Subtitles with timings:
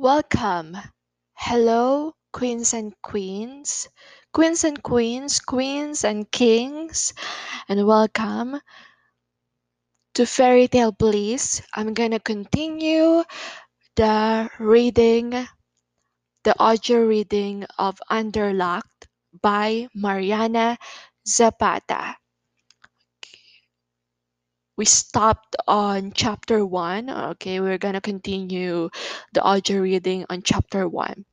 [0.00, 0.78] Welcome.
[1.36, 3.86] Hello, queens and queens,
[4.32, 7.12] queens and queens, queens and kings,
[7.68, 8.62] and welcome
[10.14, 11.60] to Fairy Tale Bliss.
[11.74, 13.24] I'm gonna continue
[13.96, 15.36] the reading,
[16.44, 19.04] the audio reading of Underlocked
[19.42, 20.78] by Mariana
[21.28, 22.16] Zapata.
[24.80, 27.10] We stopped on chapter one.
[27.10, 28.88] Okay, we're gonna continue
[29.30, 31.26] the audio reading on chapter one.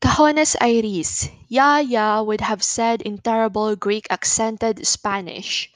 [0.00, 5.70] Cajones Iris, Yaya would have said in terrible Greek accented Spanish.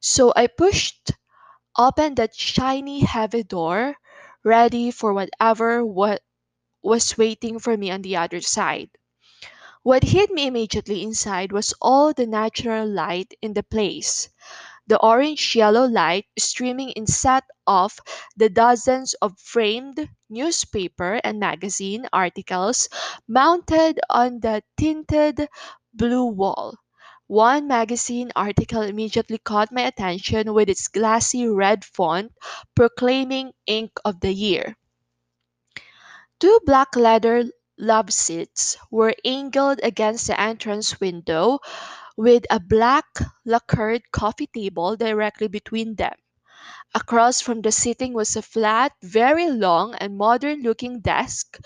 [0.00, 1.10] So I pushed
[1.78, 3.96] open that shiny heavy door,
[4.44, 6.22] ready for whatever what
[6.82, 8.90] was waiting for me on the other side.
[9.84, 14.28] What hit me immediately inside was all the natural light in the place.
[14.88, 18.00] The orange yellow light streaming in set off
[18.36, 22.88] the dozens of framed newspaper and magazine articles
[23.28, 25.48] mounted on the tinted
[25.92, 26.76] blue wall.
[27.28, 32.32] One magazine article immediately caught my attention with its glassy red font
[32.74, 34.76] proclaiming Ink of the Year.
[36.38, 41.58] Two black leather love seats were angled against the entrance window
[42.16, 43.06] with a black
[43.44, 46.14] lacquered coffee table directly between them.
[46.94, 51.58] Across from the sitting was a flat, very long and modern looking desk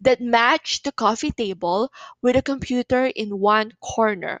[0.00, 1.90] that matched the coffee table
[2.22, 4.40] with a computer in one corner.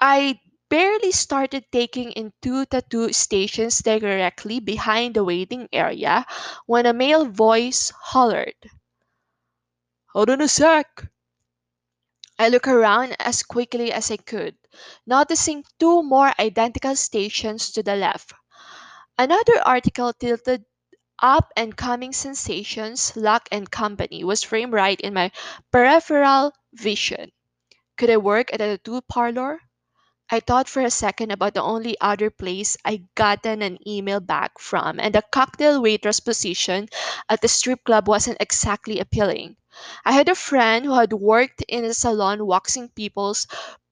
[0.00, 6.24] I barely started taking in two tattoo stations directly behind the waiting area
[6.66, 8.54] when a male voice hollered,
[10.14, 11.08] Oh, Hold on a sec.
[12.38, 14.56] I looked around as quickly as I could,
[15.06, 18.32] noticing two more identical stations to the left.
[19.18, 20.64] Another article titled
[21.20, 25.32] Up and Coming Sensations, Locke and Company was framed right in my
[25.72, 27.32] peripheral vision.
[27.96, 29.60] Could I work at a tattoo parlor?
[30.30, 34.58] I thought for a second about the only other place I'd gotten an email back
[34.60, 36.88] from, and the cocktail waitress position
[37.28, 39.56] at the strip club wasn't exactly appealing.
[40.04, 43.46] I had a friend who had worked in a salon waxing people's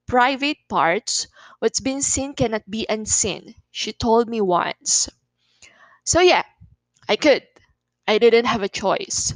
[0.07, 1.27] private parts.
[1.59, 5.09] What's been seen cannot be unseen, she told me once.
[6.05, 6.43] So, yeah,
[7.09, 7.47] I could.
[8.07, 9.33] I didn't have a choice.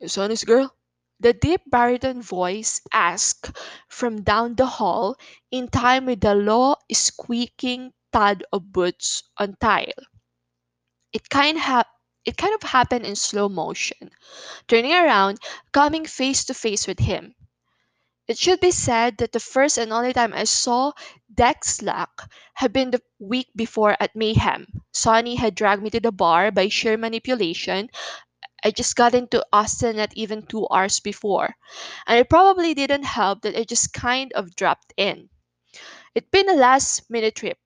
[0.00, 0.74] Is honest girl?
[1.20, 3.50] The deep baritone voice asked
[3.90, 5.16] from down the hall
[5.50, 9.92] in time with the low squeaking thud of boots on tile.
[11.12, 11.90] It kind ha-
[12.26, 14.10] it kind of happened in slow motion,
[14.68, 15.38] turning around,
[15.72, 17.34] coming face to face with him.
[18.28, 20.92] It should be said that the first and only time I saw
[21.32, 24.66] Dex Locke had been the week before at Mayhem.
[24.92, 27.88] Sonny had dragged me to the bar by sheer manipulation.
[28.64, 31.56] I just got into Austin not even two hours before,
[32.06, 35.30] and it probably didn't help that I just kind of dropped in.
[36.14, 37.58] It'd been a last minute trip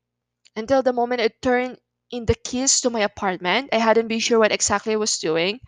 [0.56, 1.78] until the moment I turned
[2.10, 3.71] in the keys to my apartment.
[3.72, 5.60] I hadn't been sure what exactly I was doing.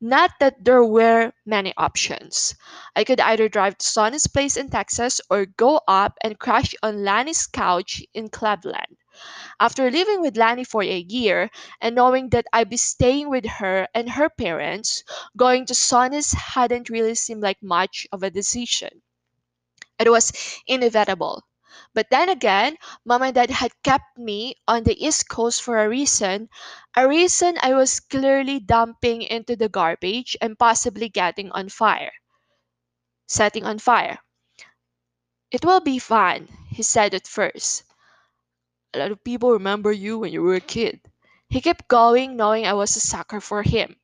[0.00, 2.54] Not that there were many options.
[2.94, 7.04] I could either drive to Sonny's place in Texas or go up and crash on
[7.04, 8.96] Lanny's couch in Cleveland.
[9.60, 13.88] After living with Lanny for a year and knowing that I'd be staying with her
[13.94, 15.04] and her parents,
[15.36, 19.02] going to Sonny's hadn't really seemed like much of a decision.
[19.98, 20.32] It was
[20.66, 21.42] inevitable.
[21.94, 25.88] But then again, mom and dad had kept me on the East Coast for a
[25.88, 26.48] reason,
[26.96, 32.12] a reason I was clearly dumping into the garbage and possibly getting on fire,
[33.28, 34.18] setting on fire.
[35.50, 37.82] It will be fun, he said at first.
[38.94, 41.00] A lot of people remember you when you were a kid.
[41.48, 43.96] He kept going, knowing I was a sucker for him.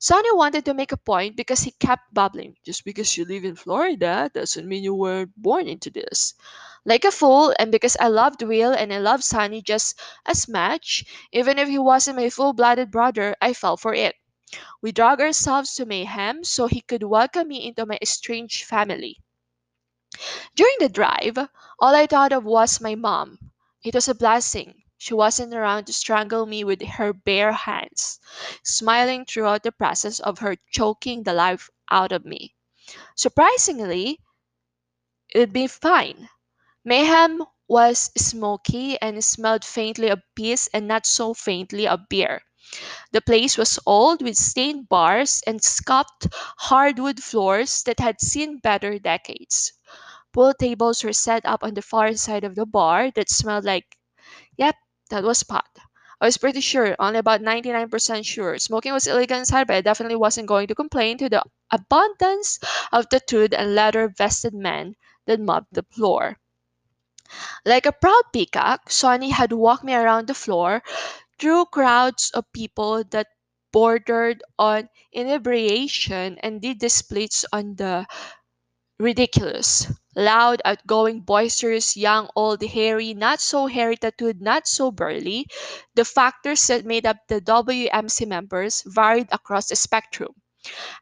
[0.00, 2.56] Sonny wanted to make a point because he kept babbling.
[2.64, 6.34] Just because you live in Florida doesn't mean you weren't born into this.
[6.84, 11.04] Like a fool, and because I loved Will and I loved Sonny just as much,
[11.32, 14.16] even if he wasn't my full blooded brother, I fell for it.
[14.80, 19.18] We drug ourselves to mayhem so he could welcome me into my estranged family.
[20.56, 21.38] During the drive,
[21.78, 23.52] all I thought of was my mom.
[23.84, 24.82] It was a blessing.
[24.98, 28.18] She wasn't around to strangle me with her bare hands,
[28.64, 32.54] smiling throughout the process of her choking the life out of me.
[33.14, 34.20] Surprisingly,
[35.34, 36.30] it'd be fine.
[36.84, 42.42] Mayhem was smoky and smelled faintly of piss and not so faintly of beer.
[43.12, 46.28] The place was old with stained bars and scuffed
[46.58, 49.72] hardwood floors that had seen better decades.
[50.34, 53.96] Pool tables were set up on the far side of the bar that smelled like,
[54.56, 54.76] yep,
[55.10, 55.68] that was pot,
[56.20, 58.58] I was pretty sure, only about 99% sure.
[58.58, 62.58] Smoking was illegal inside, but I definitely wasn't going to complain to the abundance
[62.92, 64.96] of tattooed and leather vested men
[65.26, 66.38] that mobbed the floor.
[67.66, 70.82] Like a proud peacock, Sonny had walked me around the floor
[71.38, 73.28] through crowds of people that
[73.72, 78.06] bordered on inebriation and did the splits on the
[78.98, 79.86] ridiculous.
[80.16, 85.46] Loud, outgoing, boisterous, young, old, hairy, not so hairy tattooed, not so burly.
[85.94, 90.34] The factors that made up the WMC members varied across the spectrum.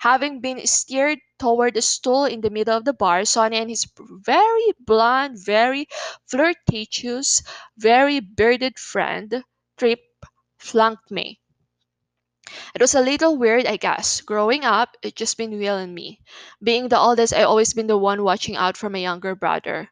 [0.00, 3.87] Having been steered toward a stool in the middle of the bar, Sonny and his
[3.99, 5.87] very blonde, very
[6.29, 7.43] flirtatious,
[7.76, 9.44] very bearded friend,
[9.76, 10.00] Trip,
[10.59, 11.41] flanked me.
[12.75, 14.20] It was a little weird, I guess.
[14.20, 16.20] Growing up, it just been Will and me.
[16.62, 19.91] Being the oldest, I always been the one watching out for my younger brother.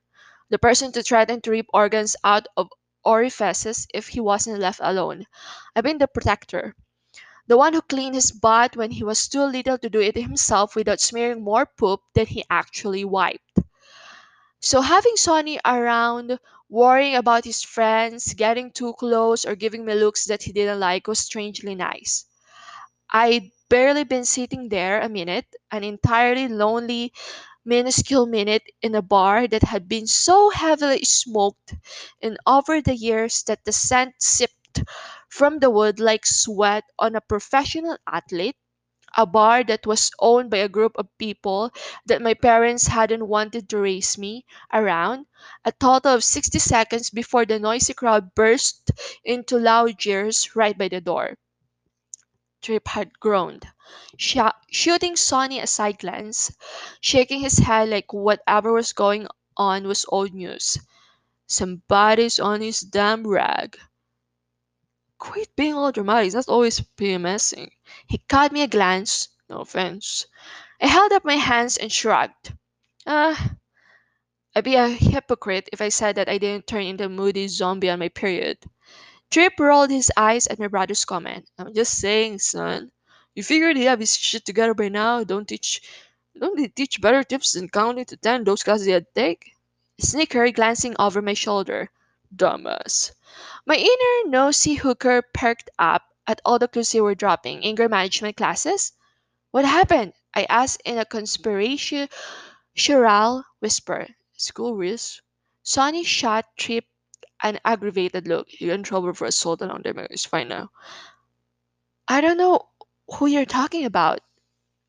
[0.51, 2.69] The person to threaten to rip organs out of
[3.03, 5.25] orifices if he wasn't left alone.
[5.75, 6.75] I've been the protector.
[7.51, 10.75] The one who cleaned his butt when he was too little to do it himself
[10.75, 13.59] without smearing more poop than he actually wiped.
[14.61, 16.39] So having Sonny around,
[16.71, 21.07] worrying about his friends, getting too close, or giving me looks that he didn't like
[21.09, 22.25] was strangely nice.
[23.11, 27.13] I'd barely been sitting there a minute, an entirely lonely,
[27.65, 31.75] minuscule minute in a bar that had been so heavily smoked
[32.23, 34.85] and over the years that the scent sipped
[35.31, 38.57] from the wood like sweat on a professional athlete.
[39.17, 41.73] A bar that was owned by a group of people
[42.07, 45.27] that my parents hadn't wanted to raise me around.
[45.65, 48.91] A total of 60 seconds before the noisy crowd burst
[49.25, 51.37] into loud jeers right by the door.
[52.63, 53.69] Trip had groaned,
[54.17, 56.51] shou- shooting Sonny a side glance,
[57.03, 59.29] shaking his head like whatever was going
[59.59, 60.79] on was old news.
[61.47, 63.79] Somebody's on his damn rag.
[65.21, 67.71] Quit being all dramatic, that's always PMSing.
[68.09, 70.27] He caught me a glance, no offense.
[70.81, 72.55] I held up my hands and shrugged.
[73.07, 73.53] Ah,
[74.57, 77.91] I'd be a hypocrite if I said that I didn't turn into a moody zombie
[77.91, 78.59] on my period.
[79.31, 81.49] Trip rolled his eyes at my brother's comment.
[81.59, 82.91] I'm just saying, son.
[83.35, 85.23] You figured he have his shit together by now.
[85.23, 85.83] Don't teach
[86.37, 89.53] don't they teach better tips than counting to ten those classes he had to take?
[89.99, 91.91] Snicker glancing over my shoulder.
[92.35, 93.13] Dumbass.
[93.67, 97.65] My inner nosy hooker perked up at all the clues they were dropping.
[97.65, 98.93] Anger management classes?
[99.51, 100.13] What happened?
[100.35, 102.11] I asked in a conspiratorial
[103.59, 104.09] whisper.
[104.37, 105.23] School rules.
[105.63, 106.85] Sonny shot Trip
[107.43, 108.49] an aggravated look.
[108.61, 110.71] You got in trouble for assault along there, it's fine now.
[112.07, 112.69] I don't know
[113.15, 114.21] who you're talking about.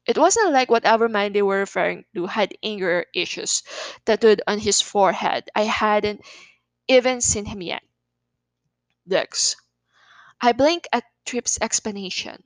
[0.05, 3.63] It wasn't like whatever man they were referring to had anger issues
[4.05, 5.49] tattooed on his forehead.
[5.55, 6.21] I hadn't
[6.87, 7.83] even seen him yet.
[9.07, 9.55] Dex.
[10.41, 12.43] I blinked at Trip's explanation.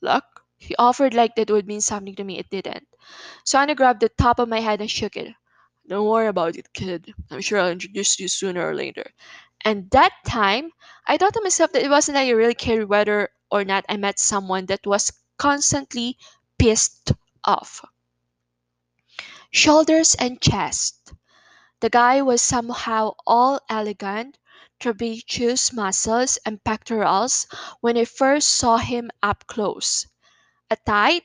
[0.00, 0.44] Locke?
[0.56, 2.38] He offered like that would mean something to me.
[2.38, 2.88] It didn't.
[3.44, 5.34] Sonny grabbed the top of my head and shook it.
[5.88, 7.14] Don't worry about it, kid.
[7.30, 9.12] I'm sure I'll introduce you sooner or later.
[9.64, 10.72] And that time,
[11.06, 13.96] I thought to myself that it wasn't that I really cared whether or not I
[13.96, 16.18] met someone that was constantly
[16.58, 17.12] pissed
[17.44, 17.84] off.
[19.50, 21.12] Shoulders and chest.
[21.80, 24.38] The guy was somehow all elegant,
[24.80, 27.46] trapezius muscles and pectorals
[27.80, 30.06] when I first saw him up close.
[30.70, 31.24] A tight,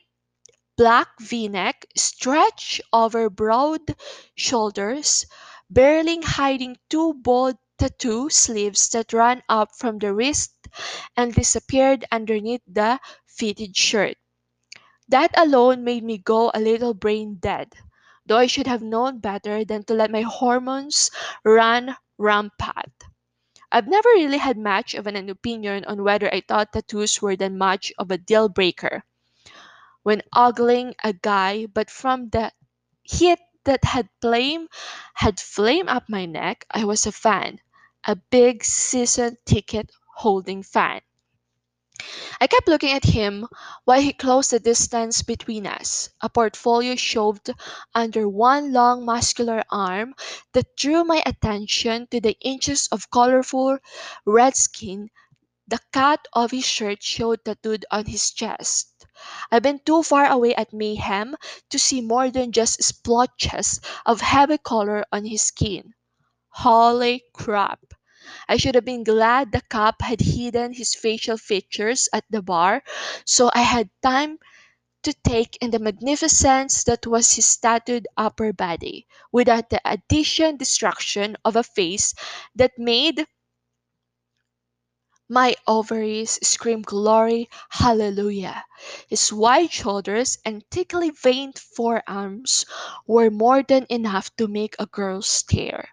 [0.78, 3.96] black v-neck stretched over broad
[4.36, 5.26] shoulders,
[5.70, 10.54] barely hiding two bold tattoo sleeves that ran up from the wrist
[11.18, 14.18] and disappeared underneath the fitted shirt.
[15.08, 17.74] That alone made me go a little brain dead,
[18.26, 21.12] though I should have known better than to let my hormones
[21.46, 22.94] run rampant.
[23.72, 27.52] I've never really had much of an opinion on whether I thought tattoos were that
[27.52, 29.04] much of a deal breaker
[30.04, 32.54] when ogling a guy, but from the
[33.04, 34.70] heat that had flame
[35.16, 37.60] had flame up my neck, I was a fan,
[38.06, 41.02] a big season ticket holding fan.
[42.42, 43.48] I kept looking at him
[43.86, 47.50] while he closed the distance between us, a portfolio shoved
[47.96, 50.14] under one long muscular arm
[50.52, 53.78] that drew my attention to the inches of colorful
[54.26, 55.12] red skin
[55.66, 59.06] the cut of his shirt showed tattooed on his chest.
[59.50, 61.38] I've been too far away at Mayhem
[61.70, 65.94] to see more than just splotches of heavy color on his skin.
[66.50, 67.80] Holy crap!
[68.48, 72.82] I should have been glad the cop had hidden his facial features at the bar
[73.26, 74.40] so I had time
[75.04, 81.38] to take in the magnificence that was his tattooed upper body without the addition destruction
[81.46, 82.14] of a face
[82.56, 83.28] that made
[85.28, 88.64] My ovaries scream glory, hallelujah.
[89.10, 92.66] His wide shoulders and thickly veined forearms
[93.06, 95.90] were more than enough to make a girl stare.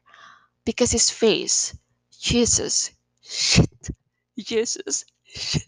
[0.65, 1.75] Because his face,
[2.21, 2.91] Jesus,
[3.23, 3.91] shit,
[4.39, 5.65] Jesus, shit.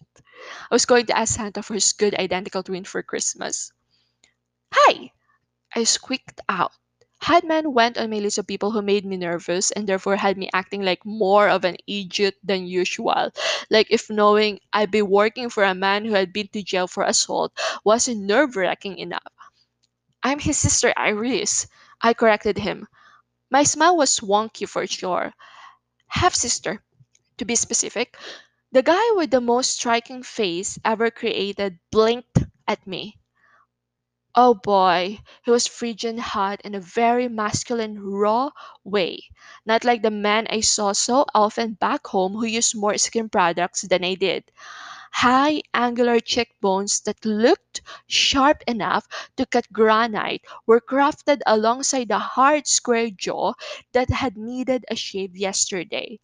[0.70, 3.72] I was going to ask Santa for his good identical twin for Christmas.
[4.74, 5.12] Hi!
[5.74, 6.72] I squeaked out.
[7.22, 10.50] Hadman went on my list of people who made me nervous and therefore had me
[10.52, 13.30] acting like more of an idiot than usual.
[13.70, 17.04] Like if knowing I'd be working for a man who had been to jail for
[17.04, 19.32] assault wasn't nerve wracking enough.
[20.22, 21.66] I'm his sister Iris.
[22.02, 22.88] I corrected him.
[23.50, 25.32] My smile was wonky for sure.
[26.12, 26.84] Half sister,
[27.38, 28.16] to be specific.
[28.72, 33.18] The guy with the most striking face ever created blinked at me.
[34.34, 38.50] Oh boy, he was frigid hot in a very masculine, raw
[38.84, 39.22] way.
[39.64, 43.80] Not like the men I saw so often back home who used more skin products
[43.80, 44.44] than I did.
[45.12, 52.66] High, angular cheekbones that looked sharp enough to cut granite were crafted alongside a hard,
[52.66, 53.54] square jaw
[53.92, 56.18] that had needed a shave yesterday.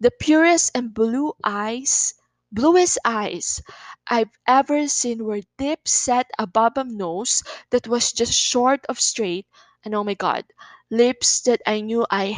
[0.00, 2.14] The purest and blue eyes,
[2.50, 3.62] bluest eyes
[4.08, 9.46] I've ever seen were deep set above a nose that was just short of straight,
[9.84, 10.44] and oh my god,
[10.90, 12.36] lips that I knew I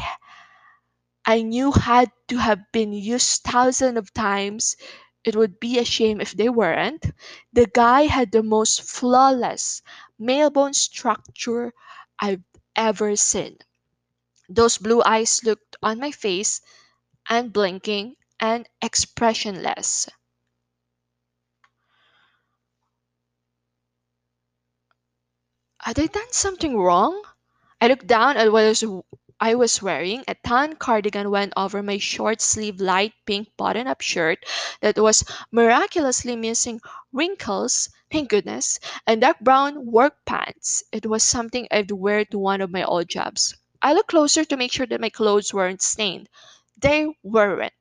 [1.26, 4.76] I knew had to have been used thousands of times.
[5.24, 7.06] It would be a shame if they weren't.
[7.52, 9.82] The guy had the most flawless
[10.18, 11.72] male bone structure
[12.20, 12.44] I've
[12.76, 13.58] ever seen.
[14.48, 16.60] Those blue eyes looked on my face
[17.28, 20.08] unblinking, and expressionless.
[25.82, 27.22] Had I done something wrong?
[27.80, 28.82] I looked down at what was,
[29.42, 30.24] I was wearing.
[30.26, 34.38] A tan cardigan went over my short sleeve light pink button up shirt
[34.80, 36.80] that was miraculously missing
[37.12, 40.82] wrinkles, thank goodness, and dark brown work pants.
[40.92, 43.54] It was something I'd wear to one of my old jobs.
[43.82, 46.30] I looked closer to make sure that my clothes weren't stained.
[46.80, 47.74] They weren't.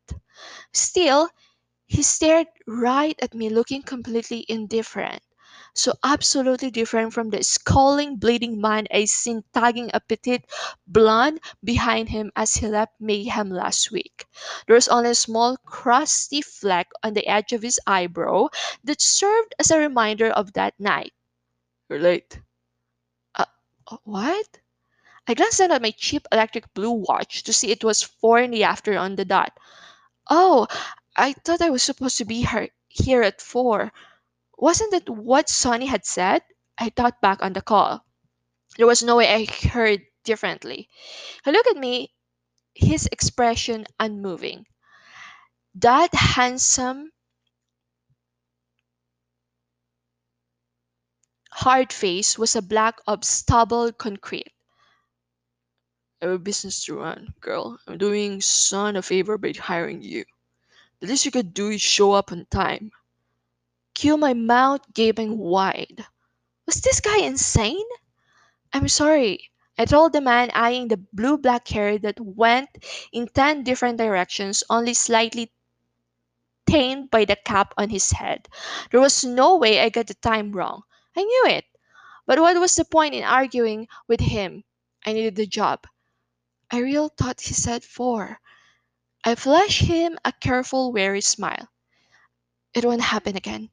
[0.74, 1.30] Still,
[1.88, 5.24] He stared right at me, looking completely indifferent.
[5.74, 10.46] So absolutely different from the scowling, bleeding man I seen tagging a petite
[10.88, 14.25] blonde behind him as he left Mayhem last week.
[14.68, 18.50] There was only a small, crusty fleck on the edge of his eyebrow
[18.84, 21.13] that served as a reminder of that night.
[21.90, 22.40] You're late.
[23.36, 23.46] Uh,
[23.88, 24.60] uh, what?
[25.28, 28.51] I glanced down at my cheap electric blue watch to see it was four in
[28.51, 29.58] the afternoon on the dot.
[30.30, 30.68] Oh,
[31.16, 33.92] I thought I was supposed to be her here at four.
[34.62, 36.41] Wasn't that what Sonny had said?
[36.77, 38.06] I thought back on the call.
[38.77, 40.89] There was no way I heard differently.
[41.46, 42.13] He looked at me,
[42.74, 44.68] his expression unmoving.
[45.75, 47.12] That handsome,
[51.51, 54.51] hard face was a block of stubble concrete.
[56.22, 57.80] I have a business to run, girl.
[57.86, 60.25] I'm doing Son a favor by hiring you.
[61.01, 62.91] The least you could do is show up on time.
[64.01, 66.03] Cue my mouth gaping wide.
[66.65, 67.86] Was this guy insane?
[68.74, 69.51] I'm sorry.
[69.77, 72.70] I told the man eyeing the blue black hair that went
[73.13, 75.53] in ten different directions, only slightly
[76.65, 78.50] tainted by the cap on his head.
[78.89, 80.81] There was no way I got the time wrong.
[81.15, 81.65] I knew it.
[82.25, 84.63] But what was the point in arguing with him?
[85.05, 85.86] I needed the job.
[86.72, 88.39] I really thought he said four.
[89.24, 91.70] I flashed him a careful, wary smile.
[92.74, 93.70] It won't happen again.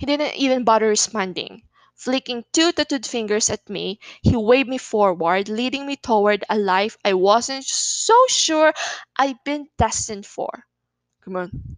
[0.00, 1.60] He didn't even bother responding.
[1.94, 6.96] Flicking two tattooed fingers at me, he waved me forward, leading me toward a life
[7.04, 8.72] I wasn't so sure
[9.16, 10.64] I'd been destined for.
[11.20, 11.76] Come on,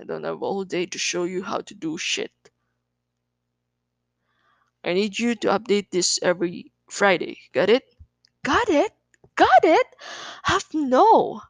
[0.00, 2.32] I don't have all day to show you how to do shit.
[4.82, 7.38] I need you to update this every Friday.
[7.52, 7.84] Got it?
[8.42, 8.92] Got it?
[9.36, 9.86] Got it?
[10.44, 11.42] Have no.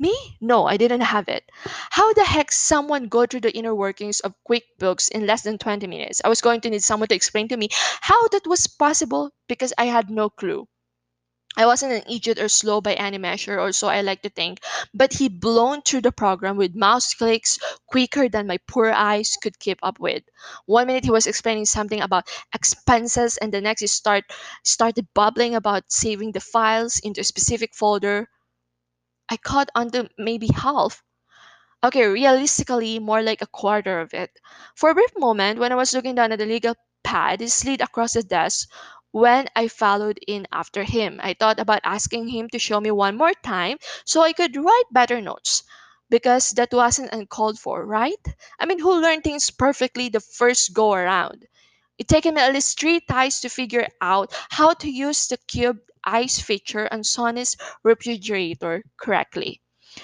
[0.00, 0.36] Me?
[0.40, 1.48] No, I didn't have it.
[1.90, 5.86] How the heck someone go through the inner workings of QuickBooks in less than 20
[5.86, 6.20] minutes?
[6.24, 7.68] I was going to need someone to explain to me
[8.00, 10.66] how that was possible because I had no clue.
[11.56, 14.60] I wasn't an idiot or slow by any measure, or so I like to think,
[14.92, 19.58] but he blown through the program with mouse clicks quicker than my poor eyes could
[19.60, 20.24] keep up with.
[20.66, 24.24] One minute he was explaining something about expenses, and the next he start
[24.64, 28.28] started bubbling about saving the files into a specific folder.
[29.30, 31.02] I caught on to maybe half.
[31.84, 34.30] Okay, realistically, more like a quarter of it.
[34.76, 37.82] For a brief moment, when I was looking down at the legal pad, he slid
[37.82, 38.70] across the desk
[39.12, 41.20] when I followed in after him.
[41.22, 44.84] I thought about asking him to show me one more time so I could write
[44.90, 45.62] better notes.
[46.10, 48.24] because that wasn't uncalled for, right?
[48.58, 51.46] I mean, who learned things perfectly the first go around?
[51.98, 55.78] It took me at least three tries to figure out how to use the cube
[56.04, 59.60] ice feature on Sonny's refrigerator correctly.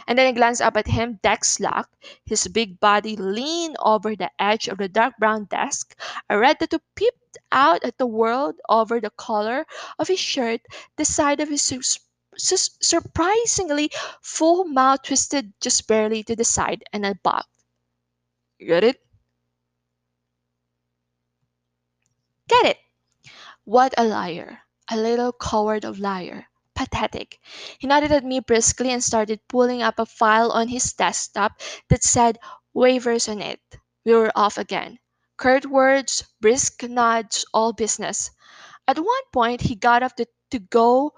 [0.09, 4.31] And then I glanced up at him, desk locked, his big body leaned over the
[4.39, 5.97] edge of the dark brown desk.
[6.29, 9.65] I read that to peeped out at the world over the collar
[9.99, 10.61] of his shirt,
[10.97, 12.01] the side of his sus-
[12.37, 13.91] sus- surprisingly
[14.23, 17.49] full mouth twisted just barely to the side, and I barked.
[18.59, 19.01] You get it?
[22.49, 22.79] Get it!
[23.65, 24.66] What a liar.
[24.91, 26.47] A little coward of liar.
[26.75, 27.41] Pathetic.
[27.79, 32.03] He nodded at me briskly and started pulling up a file on his desktop that
[32.03, 32.39] said
[32.75, 33.61] waivers on it.
[34.05, 34.99] We were off again.
[35.37, 38.31] Curt words, brisk nods, all business.
[38.89, 41.13] At one point, he got up to, to go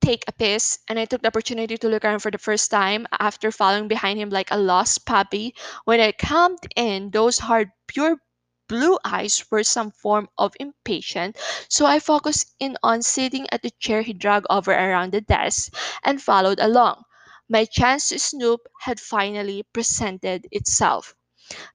[0.00, 3.06] take a piss, and I took the opportunity to look around for the first time
[3.18, 5.54] after following behind him like a lost puppy.
[5.84, 8.18] When I calmed in, those hard, pure
[8.68, 13.70] blue eyes were some form of impatience, so I focused in on sitting at the
[13.80, 17.04] chair he dragged over around the desk and followed along.
[17.48, 21.14] My chance to snoop had finally presented itself.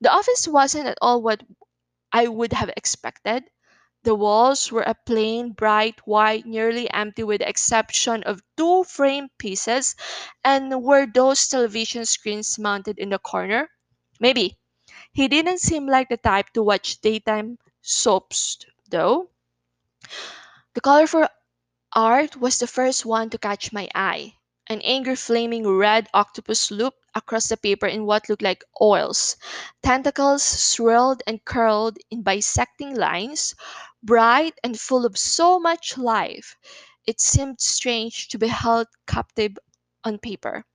[0.02, 1.44] The office wasn't at all what
[2.14, 3.46] I would have expected.
[4.04, 9.30] The walls were a plain, bright white, nearly empty with the exception of two frame
[9.40, 9.96] pieces,
[10.44, 13.72] and were those television screens mounted in the corner?
[14.20, 14.59] Maybe.
[15.12, 18.58] He didn't seem like the type to watch daytime soaps,
[18.90, 19.30] though.
[20.74, 21.28] The colorful
[21.94, 24.36] art was the first one to catch my eye.
[24.68, 29.38] An angry flaming red octopus looped across the paper in what looked like oils.
[29.84, 33.56] Tentacles swirled and curled in bisecting lines,
[34.02, 36.58] bright and full of so much life.
[37.06, 39.58] It seemed strange to be held captive
[40.04, 40.66] on paper.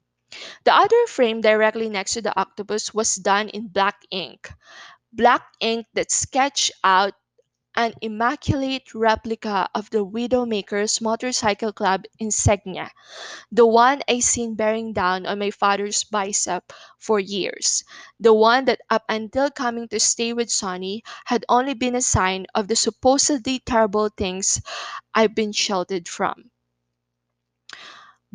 [0.64, 4.52] The other frame directly next to the octopus was done in black ink.
[5.12, 7.14] Black ink that sketched out
[7.76, 12.90] an immaculate replica of the Widowmaker's motorcycle club insignia,
[13.52, 17.84] the one I seen bearing down on my father's bicep for years,
[18.20, 22.46] the one that up until coming to stay with Sonny had only been a sign
[22.54, 24.60] of the supposedly terrible things
[25.14, 26.50] I've been sheltered from.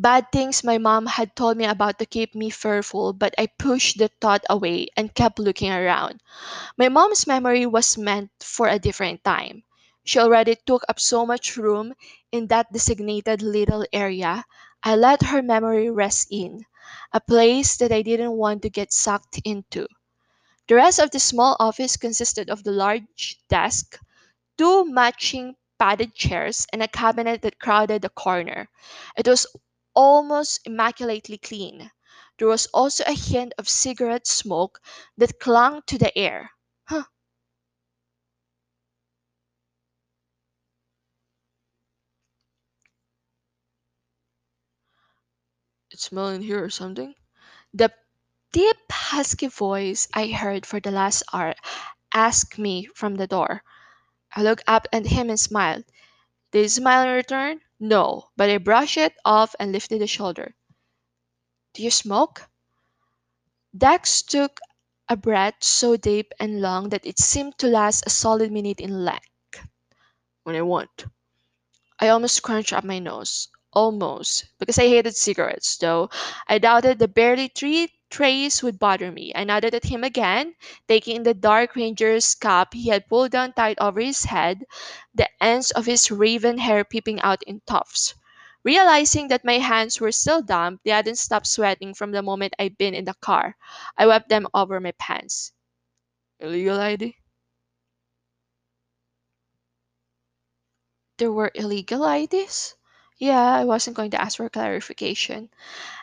[0.00, 3.98] Bad things my mom had told me about to keep me fearful, but I pushed
[3.98, 6.22] the thought away and kept looking around.
[6.76, 9.62] My mom's memory was meant for a different time.
[10.04, 11.94] She already took up so much room
[12.32, 14.44] in that designated little area.
[14.82, 16.64] I let her memory rest in,
[17.12, 19.86] a place that I didn't want to get sucked into.
[20.68, 23.98] The rest of the small office consisted of the large desk,
[24.56, 28.70] two matching padded chairs, and a cabinet that crowded the corner.
[29.16, 29.46] It was
[30.00, 31.90] almost immaculately clean.
[32.38, 34.80] There was also a hint of cigarette smoke
[35.18, 36.52] that clung to the air.
[36.88, 37.04] Huh,
[45.92, 47.14] it's smelling here or something?
[47.74, 47.92] The
[48.52, 51.54] deep, husky voice I heard for the last hour
[52.14, 53.62] asked me from the door.
[54.34, 55.84] I looked up at him and smiled.
[56.52, 57.62] Did he smile in return?
[57.80, 60.54] No, but I brushed it off and lifted a shoulder.
[61.74, 62.48] Do you smoke?
[63.76, 64.60] Dex took
[65.08, 69.04] a breath so deep and long that it seemed to last a solid minute in
[69.04, 69.66] length.
[70.42, 71.06] When I want.
[72.00, 73.48] I almost scrunched up my nose.
[73.72, 74.44] Almost.
[74.60, 76.08] Because I hated cigarettes, though.
[76.46, 79.32] I doubted the barely three trays would bother me.
[79.34, 80.54] I nodded at him again,
[80.86, 84.62] taking the dark ranger's cap he had pulled down tight over his head,
[85.12, 88.14] the ends of his raven hair peeping out in tufts.
[88.62, 92.78] Realizing that my hands were still damp, they hadn't stopped sweating from the moment I'd
[92.78, 93.56] been in the car.
[93.98, 95.50] I wiped them over my pants.
[96.40, 97.16] Illegal ID?
[101.18, 102.74] There were illegal IDs?
[103.20, 105.50] Yeah, I wasn't going to ask for clarification.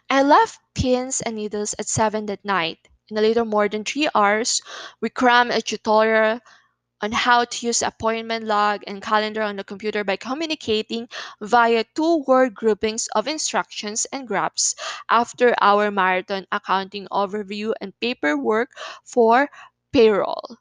[0.09, 2.87] I left pins and needles at 7 that night.
[3.09, 4.61] In a little more than three hours,
[5.01, 6.39] we crammed a tutorial
[7.01, 11.09] on how to use appointment log and calendar on the computer by communicating
[11.41, 14.75] via two word groupings of instructions and graphs
[15.09, 18.71] after our marathon accounting overview and paperwork
[19.05, 19.49] for
[19.93, 20.57] payroll.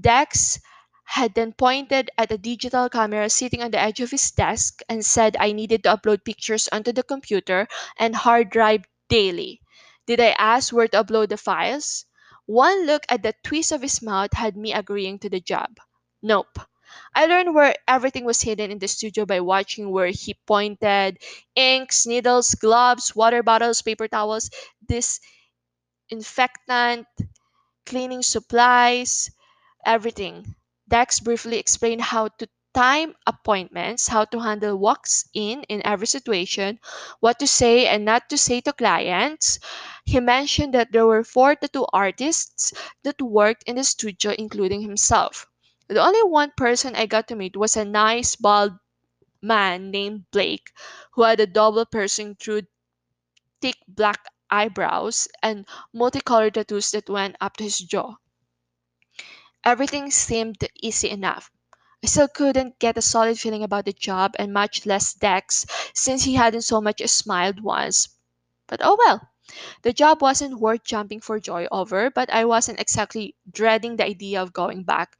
[0.00, 0.58] Dex
[1.06, 5.04] had then pointed at a digital camera sitting on the edge of his desk and
[5.06, 7.66] said I needed to upload pictures onto the computer
[7.98, 9.62] and hard drive daily.
[10.06, 12.04] Did I ask where to upload the files?
[12.46, 15.78] One look at the twist of his mouth had me agreeing to the job.
[16.22, 16.58] Nope.
[17.14, 21.18] I learned where everything was hidden in the studio by watching where he pointed
[21.56, 24.50] inks, needles, gloves, water bottles, paper towels.
[26.08, 27.06] disinfectant,
[27.86, 29.30] cleaning supplies,
[29.86, 30.54] everything.
[30.88, 36.80] Dex briefly explained how to time appointments, how to handle walks in in every situation,
[37.20, 39.58] what to say and not to say to clients.
[40.04, 42.72] He mentioned that there were four tattoo artists
[43.04, 45.46] that worked in the studio, including himself.
[45.88, 48.72] The only one person I got to meet was a nice bald
[49.42, 50.72] man named Blake
[51.12, 52.62] who had a double piercing through
[53.60, 58.16] thick black eyebrows and multicolored tattoos that went up to his jaw.
[59.66, 61.50] Everything seemed easy enough.
[62.02, 66.24] I still couldn't get a solid feeling about the job and much less Dex since
[66.24, 68.08] he hadn't so much as smiled once.
[68.66, 69.28] But oh well,
[69.82, 74.42] the job wasn't worth jumping for joy over, but I wasn't exactly dreading the idea
[74.42, 75.16] of going back,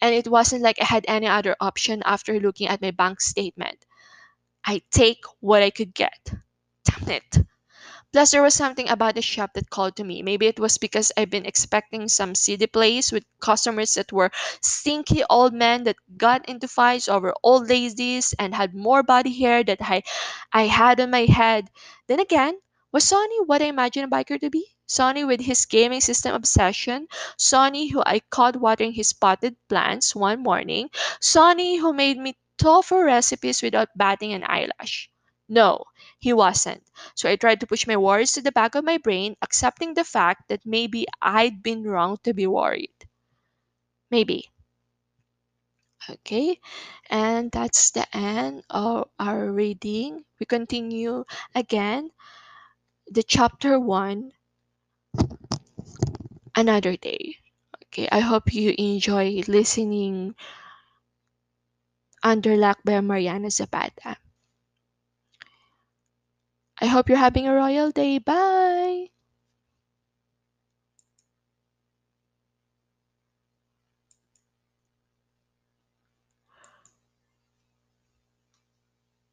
[0.00, 3.84] and it wasn't like I had any other option after looking at my bank statement.
[4.64, 6.32] I take what I could get.
[6.84, 7.38] Damn it.
[8.12, 10.20] Plus, there was something about the shop that called to me.
[10.22, 15.22] Maybe it was because I've been expecting some city place with customers that were stinky
[15.30, 19.78] old men that got into fights over old ladies and had more body hair that
[19.80, 20.02] I,
[20.52, 21.70] I had on my head.
[22.06, 22.58] Then again,
[22.92, 24.66] was Sonny what I imagined a biker to be?
[24.86, 30.42] Sonny with his gaming system obsession, Sonny who I caught watering his potted plants one
[30.42, 30.90] morning,
[31.20, 35.08] Sonny who made me tofu recipes without batting an eyelash.
[35.48, 35.84] No,
[36.18, 36.82] he wasn't.
[37.14, 40.04] So I tried to push my worries to the back of my brain, accepting the
[40.04, 42.94] fact that maybe I'd been wrong to be worried.
[44.10, 44.50] Maybe.
[46.10, 46.60] Okay,
[47.08, 50.24] and that's the end of our reading.
[50.38, 52.10] We continue again
[53.10, 54.32] the chapter 1
[56.54, 57.36] another day.
[57.84, 60.34] Okay, I hope you enjoy listening
[62.22, 64.18] Under Locke by Mariana Zapata.
[66.80, 68.18] I hope you're having a royal day.
[68.18, 69.10] Bye!